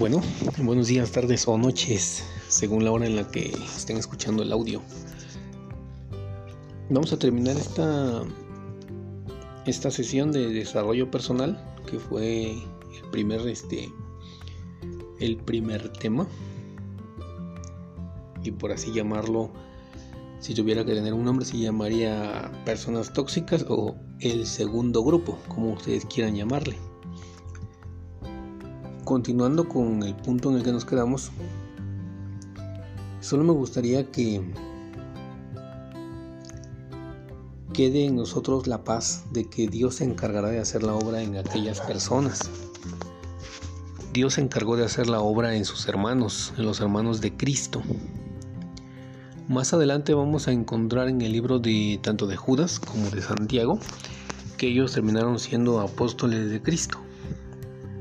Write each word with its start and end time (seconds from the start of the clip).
Bueno, 0.00 0.22
buenos 0.62 0.86
días, 0.86 1.12
tardes 1.12 1.46
o 1.46 1.58
noches, 1.58 2.24
según 2.48 2.86
la 2.86 2.90
hora 2.90 3.04
en 3.04 3.16
la 3.16 3.28
que 3.28 3.52
estén 3.76 3.98
escuchando 3.98 4.42
el 4.42 4.50
audio. 4.50 4.80
Vamos 6.88 7.12
a 7.12 7.18
terminar 7.18 7.58
esta, 7.58 8.22
esta 9.66 9.90
sesión 9.90 10.32
de 10.32 10.54
desarrollo 10.54 11.10
personal, 11.10 11.62
que 11.86 11.98
fue 11.98 12.52
el 12.52 13.10
primer, 13.12 13.46
este, 13.46 13.92
el 15.20 15.36
primer 15.36 15.92
tema. 15.92 16.26
Y 18.42 18.52
por 18.52 18.72
así 18.72 18.94
llamarlo, 18.94 19.50
si 20.38 20.54
tuviera 20.54 20.82
que 20.82 20.94
tener 20.94 21.12
un 21.12 21.26
nombre, 21.26 21.44
se 21.44 21.58
llamaría 21.58 22.50
personas 22.64 23.12
tóxicas 23.12 23.66
o 23.68 23.96
el 24.20 24.46
segundo 24.46 25.04
grupo, 25.04 25.38
como 25.48 25.74
ustedes 25.74 26.06
quieran 26.06 26.36
llamarle 26.36 26.89
continuando 29.10 29.68
con 29.68 30.04
el 30.04 30.14
punto 30.14 30.50
en 30.50 30.58
el 30.58 30.62
que 30.62 30.70
nos 30.70 30.84
quedamos, 30.84 31.32
solo 33.20 33.42
me 33.42 33.50
gustaría 33.50 34.08
que 34.08 34.40
quede 37.72 38.04
en 38.04 38.14
nosotros 38.14 38.68
la 38.68 38.84
paz 38.84 39.24
de 39.32 39.50
que 39.50 39.66
Dios 39.66 39.96
se 39.96 40.04
encargará 40.04 40.50
de 40.50 40.60
hacer 40.60 40.84
la 40.84 40.94
obra 40.94 41.22
en 41.22 41.36
aquellas 41.36 41.80
personas. 41.80 42.48
Dios 44.12 44.34
se 44.34 44.42
encargó 44.42 44.76
de 44.76 44.84
hacer 44.84 45.08
la 45.08 45.18
obra 45.18 45.56
en 45.56 45.64
sus 45.64 45.88
hermanos, 45.88 46.52
en 46.56 46.66
los 46.66 46.80
hermanos 46.80 47.20
de 47.20 47.36
Cristo. 47.36 47.82
Más 49.48 49.74
adelante 49.74 50.14
vamos 50.14 50.46
a 50.46 50.52
encontrar 50.52 51.08
en 51.08 51.20
el 51.20 51.32
libro 51.32 51.58
de 51.58 51.98
tanto 52.00 52.28
de 52.28 52.36
Judas 52.36 52.78
como 52.78 53.10
de 53.10 53.22
Santiago 53.22 53.80
que 54.56 54.68
ellos 54.68 54.92
terminaron 54.92 55.40
siendo 55.40 55.80
apóstoles 55.80 56.48
de 56.48 56.62
Cristo. 56.62 57.00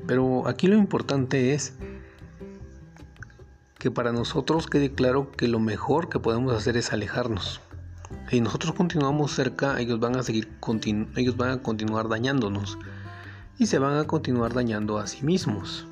Pero 0.10 0.48
aquí 0.48 0.66
lo 0.66 0.76
importante 0.76 1.54
es 1.54 1.76
que 3.78 3.92
para 3.92 4.12
nosotros 4.12 4.66
quede 4.66 4.92
claro 4.92 5.32
que 5.32 5.48
lo 5.48 5.60
mejor 5.60 6.10
que 6.10 6.18
podemos 6.18 6.52
hacer 6.56 6.78
es 6.78 6.92
alejarnos. 6.92 7.62
Si 8.28 8.42
nosotros 8.42 8.74
continuamos 8.74 9.34
cerca, 9.34 9.80
ellos 9.80 10.00
van 10.00 10.16
a 10.16 10.24
seguir 10.24 10.50
ellos 11.16 11.38
van 11.38 11.52
a 11.52 11.62
continuar 11.62 12.10
dañándonos 12.10 12.80
y 13.60 13.68
se 13.68 13.78
van 13.78 14.00
a 14.00 14.06
continuar 14.06 14.56
dañando 14.56 14.98
a 14.98 15.06
sí 15.06 15.24
mismos. 15.24 15.86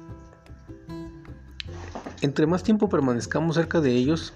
Entre 2.21 2.47
más 2.47 2.63
tiempo 2.63 2.89
permanezcamos 2.89 3.55
cerca 3.55 3.81
de 3.81 3.91
ellos, 3.91 4.33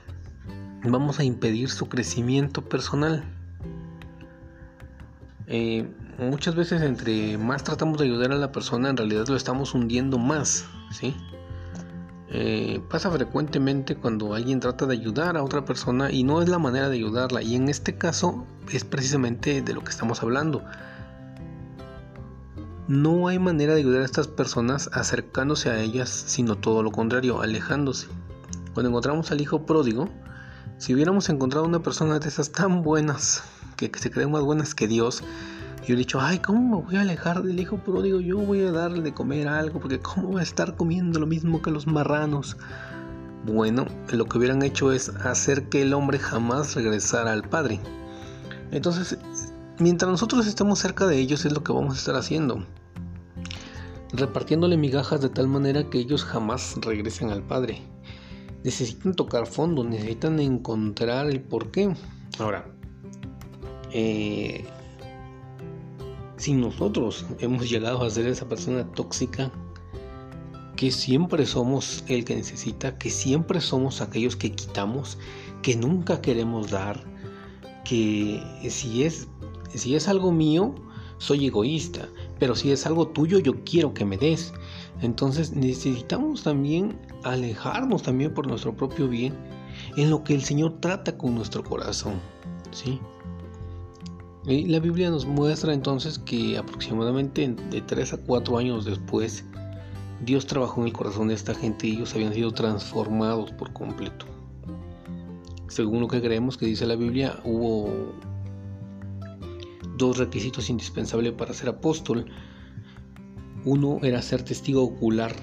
vamos 0.83 1.17
a 1.17 1.23
impedir 1.23 1.71
su 1.71 1.89
crecimiento 1.89 2.61
personal. 2.61 3.23
Eh, 5.47 5.89
muchas 6.17 6.55
veces 6.55 6.81
entre 6.81 7.37
más 7.37 7.63
tratamos 7.63 7.97
de 7.97 8.05
ayudar 8.05 8.31
a 8.31 8.35
la 8.35 8.51
persona, 8.51 8.89
en 8.89 8.97
realidad 8.97 9.27
lo 9.27 9.35
estamos 9.35 9.73
hundiendo 9.73 10.17
más, 10.17 10.65
¿sí? 10.91 11.15
Eh, 12.33 12.81
pasa 12.89 13.11
frecuentemente 13.11 13.97
cuando 13.97 14.33
alguien 14.33 14.61
trata 14.61 14.85
de 14.85 14.93
ayudar 14.93 15.35
a 15.35 15.43
otra 15.43 15.65
persona 15.65 16.11
y 16.11 16.23
no 16.23 16.41
es 16.41 16.47
la 16.47 16.59
manera 16.59 16.87
de 16.87 16.95
ayudarla. 16.95 17.41
Y 17.41 17.55
en 17.55 17.67
este 17.67 17.97
caso 17.97 18.45
es 18.71 18.85
precisamente 18.85 19.61
de 19.61 19.73
lo 19.73 19.83
que 19.83 19.89
estamos 19.89 20.23
hablando. 20.23 20.63
No 22.87 23.27
hay 23.27 23.37
manera 23.37 23.73
de 23.73 23.81
ayudar 23.81 24.01
a 24.01 24.05
estas 24.05 24.27
personas 24.27 24.89
acercándose 24.93 25.69
a 25.69 25.79
ellas, 25.81 26.09
sino 26.09 26.55
todo 26.55 26.83
lo 26.83 26.91
contrario, 26.91 27.41
alejándose. 27.41 28.07
Cuando 28.73 28.89
encontramos 28.89 29.31
al 29.31 29.41
hijo 29.41 29.65
pródigo, 29.65 30.07
si 30.77 30.93
hubiéramos 30.93 31.27
encontrado 31.29 31.65
una 31.65 31.83
persona 31.83 32.19
de 32.19 32.29
esas 32.29 32.51
tan 32.51 32.81
buenas, 32.81 33.43
que, 33.75 33.91
se 33.93 34.09
creen 34.09 34.31
más 34.31 34.41
buenas 34.41 34.73
que 34.73 34.87
Dios, 34.87 35.21
y 35.87 35.93
he 35.93 35.95
dicho, 35.95 36.21
ay, 36.21 36.39
¿cómo 36.39 36.77
me 36.77 36.85
voy 36.85 36.95
a 36.95 37.01
alejar 37.01 37.41
del 37.41 37.59
hijo 37.59 37.77
pródigo? 37.77 38.19
Yo 38.19 38.37
voy 38.37 38.61
a 38.61 38.71
darle 38.71 39.01
de 39.01 39.13
comer 39.13 39.47
algo, 39.47 39.79
porque 39.79 39.99
¿cómo 39.99 40.29
voy 40.29 40.39
a 40.39 40.43
estar 40.43 40.75
comiendo 40.75 41.19
lo 41.19 41.25
mismo 41.25 41.61
que 41.61 41.71
los 41.71 41.87
marranos? 41.87 42.55
Bueno, 43.45 43.87
lo 44.11 44.25
que 44.25 44.37
hubieran 44.37 44.61
hecho 44.61 44.91
es 44.91 45.09
hacer 45.09 45.69
que 45.69 45.81
el 45.81 45.93
hombre 45.93 46.19
jamás 46.19 46.75
regresara 46.75 47.31
al 47.31 47.41
Padre. 47.41 47.79
Entonces, 48.69 49.17
mientras 49.79 50.11
nosotros 50.11 50.45
estemos 50.45 50.77
cerca 50.77 51.07
de 51.07 51.17
ellos 51.17 51.45
es 51.45 51.51
lo 51.51 51.63
que 51.63 51.73
vamos 51.73 51.95
a 51.95 51.97
estar 51.97 52.15
haciendo. 52.15 52.63
Repartiéndole 54.13 54.77
migajas 54.77 55.21
de 55.21 55.29
tal 55.29 55.47
manera 55.47 55.89
que 55.89 55.97
ellos 55.97 56.23
jamás 56.23 56.75
regresen 56.81 57.31
al 57.31 57.41
Padre. 57.41 57.81
Necesitan 58.63 59.15
tocar 59.15 59.47
fondo, 59.47 59.83
necesitan 59.83 60.39
encontrar 60.39 61.27
el 61.27 61.41
porqué. 61.41 61.95
Ahora, 62.37 62.67
eh, 63.91 64.63
si 66.41 66.53
nosotros 66.53 67.23
hemos 67.37 67.69
llegado 67.69 68.01
a 68.01 68.09
ser 68.09 68.25
esa 68.25 68.49
persona 68.49 68.83
tóxica, 68.93 69.51
que 70.75 70.89
siempre 70.89 71.45
somos 71.45 72.03
el 72.07 72.25
que 72.25 72.35
necesita, 72.35 72.97
que 72.97 73.11
siempre 73.11 73.61
somos 73.61 74.01
aquellos 74.01 74.35
que 74.35 74.51
quitamos, 74.51 75.19
que 75.61 75.75
nunca 75.75 76.19
queremos 76.19 76.71
dar, 76.71 77.03
que 77.85 78.41
si 78.71 79.03
es, 79.03 79.27
si 79.75 79.93
es 79.93 80.07
algo 80.07 80.31
mío, 80.31 80.73
soy 81.19 81.45
egoísta, 81.45 82.09
pero 82.39 82.55
si 82.55 82.71
es 82.71 82.87
algo 82.87 83.09
tuyo, 83.09 83.37
yo 83.37 83.63
quiero 83.63 83.93
que 83.93 84.03
me 84.03 84.17
des. 84.17 84.51
Entonces 85.01 85.55
necesitamos 85.55 86.41
también 86.41 86.99
alejarnos 87.23 88.01
también 88.01 88.33
por 88.33 88.47
nuestro 88.47 88.75
propio 88.75 89.07
bien 89.07 89.37
en 89.95 90.09
lo 90.09 90.23
que 90.23 90.33
el 90.33 90.41
Señor 90.41 90.79
trata 90.79 91.15
con 91.15 91.35
nuestro 91.35 91.63
corazón. 91.63 92.15
¿sí? 92.71 92.99
La 94.45 94.79
Biblia 94.79 95.11
nos 95.11 95.25
muestra 95.25 95.73
entonces 95.73 96.17
que 96.17 96.57
aproximadamente 96.57 97.47
de 97.47 97.81
3 97.81 98.13
a 98.13 98.17
4 98.17 98.57
años 98.57 98.85
después, 98.85 99.45
Dios 100.25 100.47
trabajó 100.47 100.81
en 100.81 100.87
el 100.87 100.93
corazón 100.93 101.27
de 101.27 101.35
esta 101.35 101.53
gente 101.53 101.87
y 101.87 101.91
ellos 101.93 102.13
habían 102.15 102.33
sido 102.33 102.51
transformados 102.51 103.51
por 103.51 103.71
completo. 103.73 104.25
Según 105.67 106.01
lo 106.01 106.07
que 106.07 106.21
creemos 106.21 106.57
que 106.57 106.65
dice 106.65 106.85
la 106.85 106.95
Biblia, 106.95 107.39
hubo 107.43 108.13
dos 109.97 110.17
requisitos 110.17 110.69
indispensables 110.69 111.33
para 111.33 111.53
ser 111.53 111.69
apóstol. 111.69 112.25
Uno 113.63 113.99
era 114.01 114.21
ser 114.21 114.43
testigo 114.43 114.83
ocular, 114.83 115.33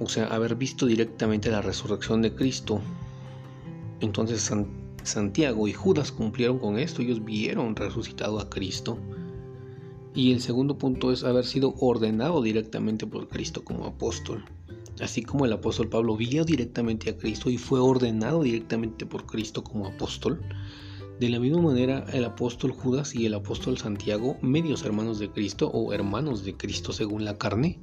o 0.00 0.08
sea, 0.08 0.28
haber 0.28 0.56
visto 0.56 0.86
directamente 0.86 1.50
la 1.50 1.60
resurrección 1.60 2.22
de 2.22 2.34
Cristo. 2.34 2.80
Entonces 4.00 4.50
Santiago 5.06 5.68
y 5.68 5.72
Judas 5.72 6.12
cumplieron 6.12 6.58
con 6.58 6.78
esto, 6.78 7.02
ellos 7.02 7.24
vieron 7.24 7.76
resucitado 7.76 8.38
a 8.38 8.50
Cristo. 8.50 8.98
Y 10.14 10.32
el 10.32 10.40
segundo 10.40 10.78
punto 10.78 11.12
es 11.12 11.24
haber 11.24 11.44
sido 11.44 11.74
ordenado 11.80 12.42
directamente 12.42 13.06
por 13.06 13.28
Cristo 13.28 13.64
como 13.64 13.86
apóstol. 13.86 14.44
Así 15.00 15.22
como 15.22 15.44
el 15.44 15.52
apóstol 15.52 15.88
Pablo 15.88 16.16
vio 16.16 16.44
directamente 16.44 17.10
a 17.10 17.16
Cristo 17.16 17.50
y 17.50 17.58
fue 17.58 17.80
ordenado 17.80 18.42
directamente 18.42 19.04
por 19.04 19.26
Cristo 19.26 19.62
como 19.62 19.86
apóstol, 19.86 20.40
de 21.20 21.28
la 21.28 21.38
misma 21.38 21.62
manera 21.62 22.04
el 22.12 22.24
apóstol 22.24 22.72
Judas 22.72 23.14
y 23.14 23.26
el 23.26 23.34
apóstol 23.34 23.78
Santiago, 23.78 24.36
medios 24.42 24.84
hermanos 24.84 25.18
de 25.18 25.30
Cristo 25.30 25.68
o 25.68 25.92
hermanos 25.92 26.44
de 26.44 26.56
Cristo 26.56 26.92
según 26.92 27.24
la 27.24 27.38
carne, 27.38 27.78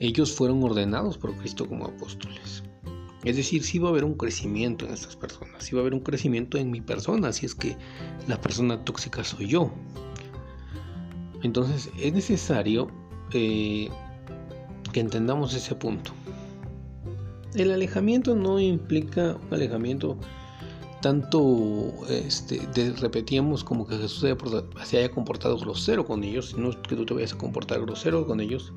ellos 0.00 0.32
fueron 0.32 0.62
ordenados 0.62 1.18
por 1.18 1.36
Cristo 1.36 1.68
como 1.68 1.86
apóstoles. 1.86 2.62
Es 3.24 3.36
decir, 3.36 3.62
sí 3.64 3.78
va 3.78 3.88
a 3.88 3.90
haber 3.90 4.04
un 4.04 4.14
crecimiento 4.14 4.86
en 4.86 4.92
estas 4.92 5.16
personas, 5.16 5.64
sí 5.64 5.74
va 5.74 5.80
a 5.80 5.82
haber 5.82 5.94
un 5.94 6.00
crecimiento 6.00 6.58
en 6.58 6.70
mi 6.70 6.80
persona, 6.80 7.32
si 7.32 7.46
es 7.46 7.54
que 7.54 7.76
la 8.28 8.40
persona 8.40 8.84
tóxica 8.84 9.24
soy 9.24 9.46
yo. 9.46 9.70
Entonces 11.42 11.90
es 11.98 12.12
necesario 12.12 12.88
eh, 13.32 13.88
que 14.92 15.00
entendamos 15.00 15.54
ese 15.54 15.74
punto. 15.74 16.12
El 17.54 17.70
alejamiento 17.70 18.34
no 18.34 18.60
implica 18.60 19.36
un 19.36 19.54
alejamiento 19.54 20.18
tanto 21.04 21.92
este, 22.08 22.66
repetíamos 22.98 23.62
como 23.62 23.86
que 23.86 23.98
Jesús 23.98 24.26
se 24.84 24.98
haya 24.98 25.10
comportado 25.10 25.58
grosero 25.58 26.06
con 26.06 26.24
ellos, 26.24 26.56
no 26.56 26.70
que 26.70 26.96
tú 26.96 27.04
te 27.04 27.12
vayas 27.12 27.34
a 27.34 27.36
comportar 27.36 27.82
grosero 27.82 28.26
con 28.26 28.40
ellos, 28.40 28.72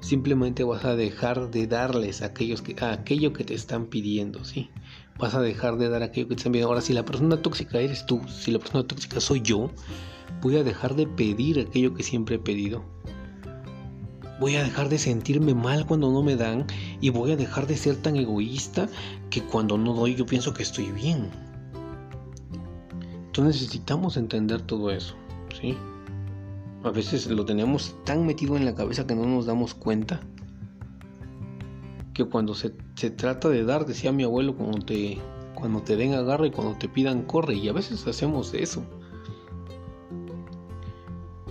simplemente 0.00 0.64
vas 0.64 0.84
a 0.84 0.96
dejar 0.96 1.50
de 1.50 1.66
darles 1.66 2.22
a 2.22 2.26
aquello 2.26 3.32
que 3.32 3.44
te 3.44 3.54
están 3.54 3.86
pidiendo, 3.86 4.44
¿sí? 4.44 4.70
Vas 5.18 5.34
a 5.34 5.40
dejar 5.40 5.76
de 5.76 5.88
dar 5.88 6.02
aquello 6.02 6.28
que 6.28 6.34
te 6.34 6.40
están 6.40 6.52
pidiendo. 6.52 6.68
Ahora, 6.68 6.80
si 6.80 6.92
la 6.92 7.04
persona 7.04 7.42
tóxica 7.42 7.78
eres 7.80 8.06
tú, 8.06 8.20
si 8.28 8.50
la 8.50 8.58
persona 8.58 8.86
tóxica 8.86 9.20
soy 9.20 9.40
yo, 9.42 9.70
voy 10.40 10.56
a 10.56 10.64
dejar 10.64 10.94
de 10.94 11.06
pedir 11.06 11.60
aquello 11.60 11.94
que 11.94 12.02
siempre 12.02 12.36
he 12.36 12.38
pedido. 12.38 12.84
Voy 14.40 14.54
a 14.54 14.62
dejar 14.62 14.88
de 14.88 14.98
sentirme 14.98 15.52
mal 15.52 15.84
cuando 15.84 16.12
no 16.12 16.22
me 16.22 16.36
dan 16.36 16.64
y 17.00 17.10
voy 17.10 17.32
a 17.32 17.36
dejar 17.36 17.66
de 17.66 17.76
ser 17.76 17.96
tan 17.96 18.14
egoísta 18.14 18.88
que 19.30 19.42
cuando 19.42 19.76
no 19.76 19.94
doy 19.94 20.14
yo 20.14 20.26
pienso 20.26 20.54
que 20.54 20.62
estoy 20.62 20.92
bien. 20.92 21.28
Entonces 23.26 23.62
necesitamos 23.62 24.16
entender 24.16 24.62
todo 24.62 24.90
eso, 24.92 25.14
¿sí? 25.60 25.76
A 26.84 26.90
veces 26.90 27.26
lo 27.26 27.44
tenemos 27.44 27.96
tan 28.04 28.24
metido 28.24 28.56
en 28.56 28.64
la 28.64 28.74
cabeza 28.74 29.06
que 29.06 29.14
no 29.14 29.26
nos 29.26 29.46
damos 29.46 29.74
cuenta. 29.74 30.20
Que 32.14 32.24
cuando 32.24 32.54
se, 32.54 32.70
trata 33.10 33.48
de 33.48 33.64
dar, 33.64 33.84
decía 33.84 34.12
mi 34.12 34.22
abuelo, 34.22 34.56
cuando 34.56 34.78
te, 34.78 35.18
cuando 35.54 35.82
te 35.82 35.96
den 35.96 36.14
agarra 36.14 36.46
y 36.46 36.50
cuando 36.50 36.78
te 36.78 36.88
pidan 36.88 37.22
corre. 37.22 37.54
Y 37.54 37.68
a 37.68 37.72
veces 37.72 38.06
hacemos 38.06 38.54
eso. 38.54 38.84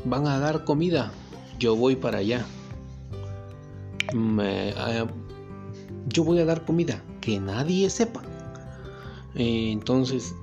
Van 0.06 0.28
a 0.28 0.40
dar 0.40 0.64
comida, 0.64 1.12
yo 1.60 1.76
voy 1.76 1.98
para 1.98 2.20
allá. 2.20 2.46
yo 6.08 6.24
voy 6.24 6.40
a 6.40 6.46
dar 6.46 6.64
comida, 6.64 7.04
que 7.20 7.40
nadie 7.40 7.90
sepa. 7.90 8.24
Eh, 9.36 9.72
entonces, 9.72 10.34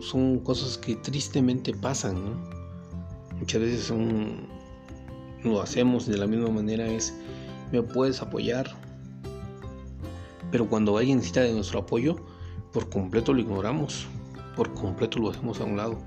son 0.00 0.40
cosas 0.40 0.76
que 0.76 0.96
tristemente 0.96 1.72
pasan, 1.72 2.16
Muchas 3.42 3.60
veces 3.60 3.92
lo 5.42 5.60
hacemos 5.60 6.06
de 6.06 6.16
la 6.16 6.28
misma 6.28 6.48
manera, 6.48 6.86
es, 6.86 7.12
me 7.72 7.82
puedes 7.82 8.22
apoyar, 8.22 8.70
pero 10.52 10.68
cuando 10.68 10.96
alguien 10.96 11.16
necesita 11.16 11.40
de 11.40 11.52
nuestro 11.52 11.80
apoyo, 11.80 12.24
por 12.72 12.88
completo 12.88 13.34
lo 13.34 13.40
ignoramos, 13.40 14.06
por 14.54 14.72
completo 14.74 15.18
lo 15.18 15.30
hacemos 15.30 15.60
a 15.60 15.64
un 15.64 15.76
lado. 15.76 15.98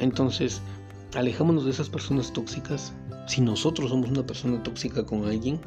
Entonces, 0.00 0.60
alejémonos 1.14 1.66
de 1.66 1.70
esas 1.70 1.88
personas 1.88 2.32
tóxicas. 2.32 2.92
Si 3.28 3.40
nosotros 3.40 3.90
somos 3.90 4.10
una 4.10 4.26
persona 4.26 4.60
tóxica 4.60 5.06
con 5.06 5.24
alguien, 5.24 5.60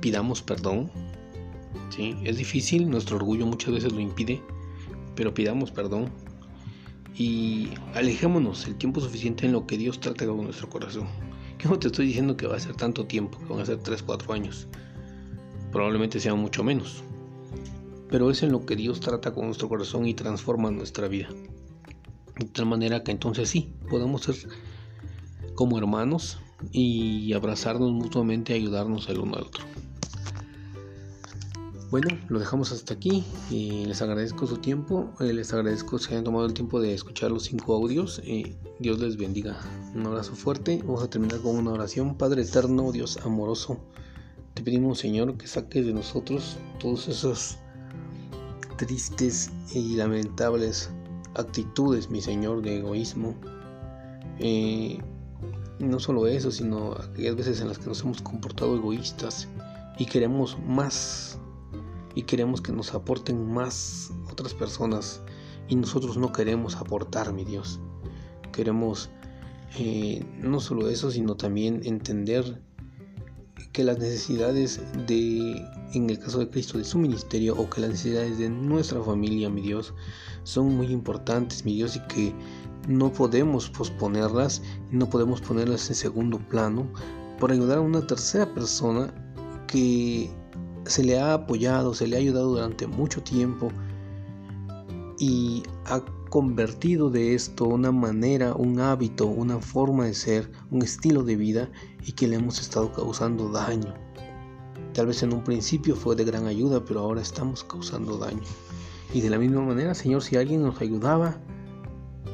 pidamos 0.00 0.42
perdón. 0.42 0.92
¿sí? 1.90 2.14
Es 2.22 2.36
difícil, 2.36 2.88
nuestro 2.88 3.16
orgullo 3.16 3.46
muchas 3.46 3.74
veces 3.74 3.92
lo 3.92 3.98
impide, 3.98 4.40
pero 5.16 5.34
pidamos 5.34 5.72
perdón. 5.72 6.08
Y 7.16 7.70
alejémonos 7.94 8.66
el 8.66 8.76
tiempo 8.76 9.00
suficiente 9.00 9.46
en 9.46 9.52
lo 9.52 9.66
que 9.66 9.78
Dios 9.78 10.00
trata 10.00 10.26
con 10.26 10.44
nuestro 10.44 10.68
corazón. 10.68 11.06
Que 11.58 11.68
no 11.68 11.78
te 11.78 11.86
estoy 11.86 12.06
diciendo 12.06 12.36
que 12.36 12.46
va 12.46 12.56
a 12.56 12.60
ser 12.60 12.74
tanto 12.74 13.06
tiempo, 13.06 13.38
que 13.38 13.52
van 13.52 13.60
a 13.60 13.66
ser 13.66 13.78
3, 13.78 14.02
4 14.02 14.32
años. 14.32 14.66
Probablemente 15.70 16.18
sea 16.18 16.34
mucho 16.34 16.64
menos. 16.64 17.04
Pero 18.08 18.30
es 18.30 18.42
en 18.42 18.52
lo 18.52 18.66
que 18.66 18.76
Dios 18.76 19.00
trata 19.00 19.32
con 19.32 19.46
nuestro 19.46 19.68
corazón 19.68 20.06
y 20.06 20.14
transforma 20.14 20.70
nuestra 20.70 21.08
vida. 21.08 21.28
De 22.38 22.46
tal 22.46 22.66
manera 22.66 23.04
que 23.04 23.12
entonces 23.12 23.48
sí, 23.48 23.72
podemos 23.88 24.22
ser 24.22 24.34
como 25.54 25.78
hermanos 25.78 26.38
y 26.72 27.32
abrazarnos 27.32 27.92
mutuamente 27.92 28.52
y 28.52 28.62
ayudarnos 28.62 29.08
el 29.08 29.18
uno 29.18 29.36
al 29.36 29.42
otro. 29.44 29.64
Bueno, 31.94 32.08
lo 32.28 32.40
dejamos 32.40 32.72
hasta 32.72 32.92
aquí 32.92 33.22
y 33.52 33.84
les 33.84 34.02
agradezco 34.02 34.48
su 34.48 34.56
tiempo, 34.56 35.12
eh, 35.20 35.32
les 35.32 35.52
agradezco 35.52 35.96
que 35.96 36.06
hayan 36.06 36.24
tomado 36.24 36.44
el 36.44 36.52
tiempo 36.52 36.80
de 36.80 36.92
escuchar 36.92 37.30
los 37.30 37.44
cinco 37.44 37.72
audios 37.72 38.20
y 38.24 38.56
Dios 38.80 38.98
les 38.98 39.16
bendiga. 39.16 39.60
Un 39.94 40.04
abrazo 40.04 40.34
fuerte, 40.34 40.82
vamos 40.84 41.04
a 41.04 41.08
terminar 41.08 41.40
con 41.40 41.54
una 41.54 41.70
oración. 41.70 42.16
Padre 42.16 42.42
eterno, 42.42 42.90
Dios 42.90 43.18
amoroso, 43.24 43.78
te 44.54 44.64
pedimos 44.64 44.98
Señor 44.98 45.36
que 45.36 45.46
saques 45.46 45.86
de 45.86 45.94
nosotros 45.94 46.56
todos 46.80 47.06
esos 47.06 47.58
tristes 48.76 49.52
y 49.72 49.94
lamentables 49.94 50.90
actitudes, 51.36 52.10
mi 52.10 52.20
Señor, 52.20 52.62
de 52.62 52.78
egoísmo. 52.78 53.36
Eh, 54.40 54.98
no 55.78 56.00
solo 56.00 56.26
eso, 56.26 56.50
sino 56.50 56.94
aquellas 56.94 57.36
veces 57.36 57.60
en 57.60 57.68
las 57.68 57.78
que 57.78 57.86
nos 57.86 58.00
hemos 58.02 58.20
comportado 58.20 58.74
egoístas 58.74 59.46
y 59.96 60.06
queremos 60.06 60.58
más 60.66 61.38
y 62.14 62.22
queremos 62.22 62.60
que 62.60 62.72
nos 62.72 62.94
aporten 62.94 63.52
más 63.52 64.12
otras 64.30 64.54
personas 64.54 65.22
y 65.68 65.76
nosotros 65.76 66.16
no 66.16 66.32
queremos 66.32 66.76
aportar, 66.76 67.32
mi 67.32 67.44
Dios. 67.44 67.80
Queremos 68.52 69.10
eh, 69.78 70.24
no 70.40 70.60
solo 70.60 70.88
eso, 70.88 71.10
sino 71.10 71.36
también 71.36 71.80
entender 71.84 72.60
que 73.72 73.82
las 73.82 73.98
necesidades 73.98 74.80
de, 75.08 75.60
en 75.94 76.08
el 76.08 76.18
caso 76.20 76.38
de 76.38 76.48
Cristo, 76.48 76.78
de 76.78 76.84
su 76.84 76.96
ministerio 76.96 77.56
o 77.56 77.68
que 77.68 77.80
las 77.80 77.90
necesidades 77.90 78.38
de 78.38 78.48
nuestra 78.48 79.02
familia, 79.02 79.50
mi 79.50 79.62
Dios, 79.62 79.92
son 80.44 80.76
muy 80.76 80.86
importantes, 80.86 81.64
mi 81.64 81.74
Dios, 81.74 81.96
y 81.96 82.00
que 82.06 82.32
no 82.86 83.12
podemos 83.12 83.68
posponerlas, 83.70 84.62
no 84.92 85.10
podemos 85.10 85.40
ponerlas 85.40 85.88
en 85.88 85.96
segundo 85.96 86.38
plano 86.38 86.86
por 87.40 87.50
ayudar 87.50 87.78
a 87.78 87.80
una 87.80 88.06
tercera 88.06 88.52
persona 88.54 89.12
que 89.66 90.30
se 90.86 91.04
le 91.04 91.18
ha 91.18 91.34
apoyado, 91.34 91.94
se 91.94 92.06
le 92.06 92.16
ha 92.16 92.18
ayudado 92.18 92.50
durante 92.50 92.86
mucho 92.86 93.22
tiempo 93.22 93.70
y 95.18 95.62
ha 95.86 96.02
convertido 96.30 97.10
de 97.10 97.34
esto 97.34 97.64
una 97.66 97.92
manera, 97.92 98.54
un 98.54 98.80
hábito, 98.80 99.26
una 99.26 99.60
forma 99.60 100.06
de 100.06 100.14
ser, 100.14 100.50
un 100.70 100.82
estilo 100.82 101.22
de 101.22 101.36
vida 101.36 101.70
y 102.04 102.12
que 102.12 102.26
le 102.26 102.36
hemos 102.36 102.60
estado 102.60 102.92
causando 102.92 103.50
daño. 103.50 103.94
Tal 104.92 105.06
vez 105.06 105.22
en 105.22 105.32
un 105.32 105.42
principio 105.42 105.96
fue 105.96 106.16
de 106.16 106.24
gran 106.24 106.46
ayuda, 106.46 106.84
pero 106.84 107.00
ahora 107.00 107.20
estamos 107.20 107.64
causando 107.64 108.16
daño. 108.18 108.42
Y 109.12 109.20
de 109.20 109.30
la 109.30 109.38
misma 109.38 109.62
manera, 109.62 109.94
Señor, 109.94 110.22
si 110.22 110.36
alguien 110.36 110.62
nos 110.62 110.80
ayudaba 110.80 111.36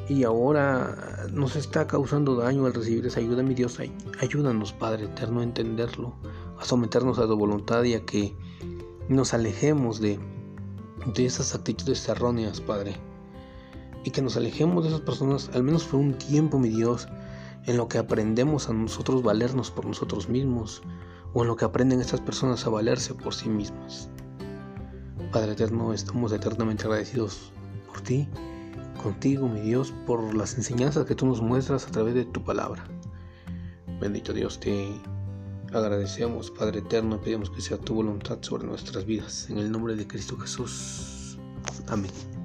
y 0.08 0.24
ahora 0.24 1.26
nos 1.32 1.56
está 1.56 1.86
causando 1.86 2.36
daño 2.36 2.66
al 2.66 2.74
recibir 2.74 3.06
esa 3.06 3.20
ayuda, 3.20 3.42
mi 3.42 3.54
Dios, 3.54 3.78
ayúdanos, 4.20 4.72
Padre 4.72 5.04
Eterno, 5.04 5.40
a 5.40 5.44
entenderlo, 5.44 6.14
a 6.60 6.64
someternos 6.64 7.18
a 7.18 7.26
tu 7.26 7.36
voluntad 7.36 7.82
y 7.84 7.94
a 7.94 8.04
que 8.04 8.36
nos 9.08 9.32
alejemos 9.32 10.00
de, 10.00 10.20
de 11.14 11.26
esas 11.26 11.54
actitudes 11.54 12.06
erróneas, 12.08 12.60
Padre. 12.60 12.96
Y 14.04 14.10
que 14.10 14.22
nos 14.22 14.36
alejemos 14.36 14.84
de 14.84 14.90
esas 14.90 15.00
personas, 15.00 15.50
al 15.54 15.62
menos 15.62 15.84
por 15.84 16.00
un 16.00 16.14
tiempo, 16.14 16.58
mi 16.58 16.68
Dios, 16.68 17.08
en 17.66 17.76
lo 17.76 17.88
que 17.88 17.98
aprendemos 17.98 18.68
a 18.68 18.72
nosotros 18.72 19.22
valernos 19.22 19.70
por 19.70 19.86
nosotros 19.86 20.28
mismos, 20.28 20.82
o 21.32 21.42
en 21.42 21.48
lo 21.48 21.56
que 21.56 21.64
aprenden 21.64 22.00
estas 22.00 22.20
personas 22.20 22.66
a 22.66 22.70
valerse 22.70 23.14
por 23.14 23.34
sí 23.34 23.48
mismas. 23.48 24.08
Padre 25.32 25.52
eterno, 25.52 25.92
estamos 25.92 26.32
eternamente 26.32 26.84
agradecidos 26.84 27.52
por 27.86 28.00
ti, 28.00 28.28
contigo, 29.02 29.48
mi 29.48 29.60
Dios, 29.60 29.94
por 30.06 30.34
las 30.34 30.56
enseñanzas 30.56 31.06
que 31.06 31.14
tú 31.14 31.26
nos 31.26 31.40
muestras 31.40 31.86
a 31.86 31.90
través 31.90 32.14
de 32.14 32.24
tu 32.24 32.42
palabra. 32.42 32.84
Bendito 34.00 34.32
Dios, 34.32 34.58
te 34.58 34.88
agradecemos, 35.72 36.50
Padre 36.50 36.80
eterno, 36.80 37.20
pedimos 37.20 37.50
que 37.50 37.60
sea 37.60 37.78
tu 37.78 37.94
voluntad 37.94 38.38
sobre 38.40 38.66
nuestras 38.66 39.04
vidas. 39.04 39.48
En 39.50 39.58
el 39.58 39.70
nombre 39.70 39.94
de 39.94 40.06
Cristo 40.06 40.36
Jesús. 40.36 41.38
Amén. 41.88 42.39